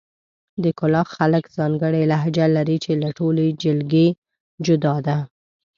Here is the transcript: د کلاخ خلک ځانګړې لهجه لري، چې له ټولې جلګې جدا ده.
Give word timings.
د 0.63 0.65
کلاخ 0.79 1.07
خلک 1.17 1.43
ځانګړې 1.57 2.03
لهجه 2.11 2.45
لري، 2.55 2.77
چې 2.83 2.91
له 3.01 3.09
ټولې 3.17 3.47
جلګې 3.63 4.07
جدا 4.65 4.95
ده. 5.07 5.17